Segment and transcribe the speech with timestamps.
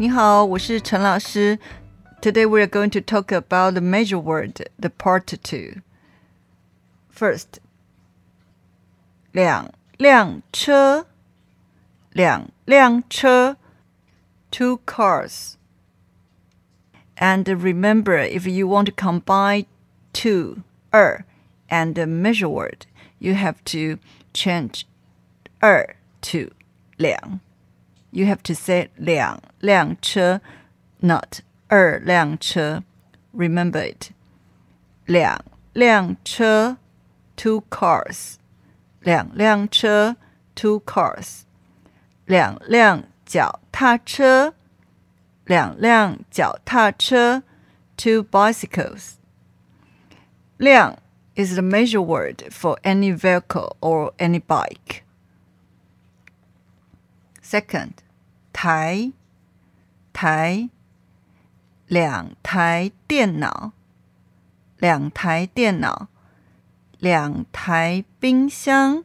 [0.00, 1.58] 你好，我是陈老师。
[2.22, 5.82] Today we are going to talk about the measure word, the part two.
[7.12, 7.60] First,
[14.50, 15.58] two cars.
[17.18, 19.66] And remember, if you want to combine
[20.14, 20.62] two,
[20.94, 21.26] er,
[21.68, 22.86] and the measure word,
[23.18, 23.98] you have to
[24.32, 24.86] change
[25.62, 26.50] er to
[26.98, 27.40] liang
[28.10, 30.40] you have to say 两辆车
[31.00, 32.82] not er, 二辆车
[33.32, 34.10] remember it.
[35.06, 36.76] 两辆车
[37.36, 38.36] two cars.
[39.00, 40.16] 两辆车
[40.54, 41.42] two cars.
[42.26, 44.54] 两辆脚踏车
[45.44, 47.42] 两辆脚踏车
[47.96, 49.14] two bicycles.
[50.58, 50.98] 辆
[51.34, 55.02] is the measure word for any vehicle or any bike.
[57.49, 57.91] Second,
[58.53, 59.11] 台
[60.13, 60.69] 台
[61.87, 63.73] 两台电脑，
[64.79, 66.07] 两台电脑，
[66.99, 69.03] 两台冰箱，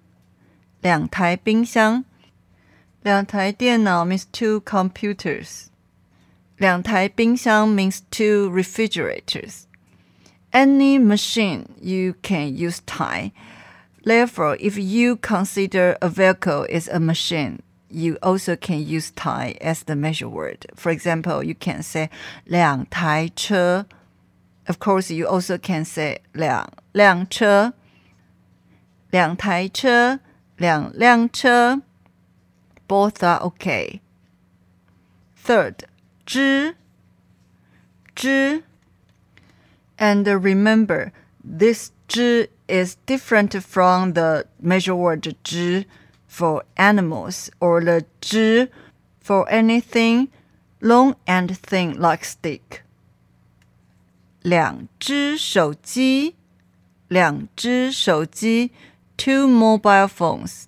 [0.81, 2.05] 两台冰箱，
[3.03, 5.67] 两台电脑 means two computers，
[6.56, 9.64] 两台冰箱 means two refrigerators.
[10.53, 13.33] Any machine you can use 台。
[14.03, 17.59] Therefore, if you consider a vehicle is a machine,
[17.89, 20.66] you also can use 台 as the measure word.
[20.75, 22.09] For example, you can say
[22.45, 23.86] 两台车.
[24.67, 27.73] Of course, you also can say 两辆车,
[29.11, 30.19] 两台车,
[30.58, 31.81] 两辆车.
[32.88, 34.02] Both are okay.
[35.44, 35.86] Third,
[36.25, 36.75] 支,
[38.16, 38.64] 支.
[39.97, 41.11] And remember,
[41.44, 45.86] this 支 is different from the measure word 只
[46.36, 48.67] for animals or the zhi
[49.21, 50.27] for anything
[50.82, 52.83] long and thin like stick.
[59.17, 60.67] Two mobile phones.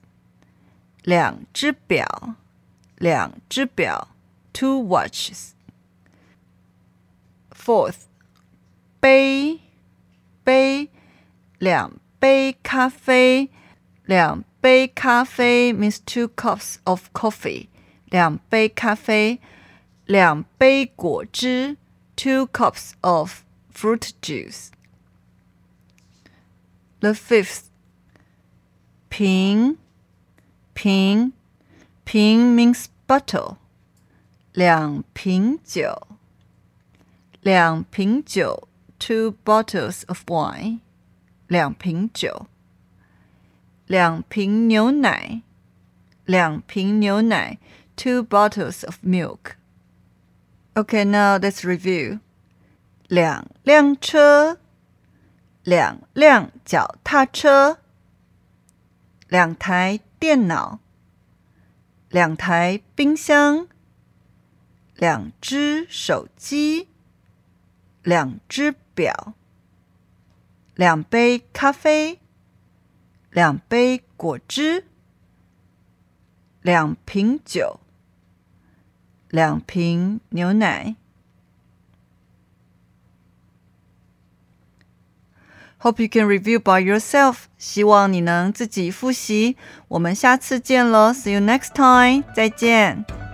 [1.03, 2.35] 两支表,
[2.97, 4.07] 两支表,
[4.53, 4.87] two watches.
[4.87, 4.87] phones。
[4.87, 5.51] 两支表，两支表，two watches。
[7.51, 8.07] Fourth，
[9.01, 9.59] 杯，
[10.45, 10.89] 杯，
[11.59, 13.49] 两杯咖啡，
[14.05, 17.68] 两杯咖啡 means two cups of coffee，
[18.06, 19.40] 两杯咖啡，
[20.06, 21.76] 两杯果汁，
[22.16, 23.42] two cups of
[23.74, 24.68] fruit juice.
[27.00, 27.64] The fifth,
[29.08, 29.78] 瓶，
[30.74, 31.32] 瓶，
[32.04, 33.56] 瓶 means bottle，
[34.52, 36.06] 两瓶酒，
[37.40, 38.68] 两瓶酒，
[38.98, 40.78] two bottles of wine，
[41.48, 42.46] 两瓶酒。
[43.87, 45.41] 两瓶牛奶，
[46.25, 47.57] 两瓶牛奶
[47.95, 49.55] ，two bottles of milk.
[50.73, 52.19] Okay, now let's review.
[53.07, 54.57] 两辆车，
[55.63, 57.77] 两辆脚踏车，
[59.29, 60.79] 两台电脑，
[62.09, 63.69] 两台冰箱，
[64.95, 66.89] 两只手机，
[68.03, 69.33] 两只表，
[70.75, 72.19] 两杯咖啡。
[73.31, 74.85] 两杯果汁，
[76.61, 77.79] 两瓶酒，
[79.29, 80.95] 两瓶牛奶。
[85.79, 87.43] Hope you can review by yourself。
[87.57, 89.55] 希望你能自己复习。
[89.89, 92.23] 我们下次见喽，See you next time。
[92.33, 93.26] 再见。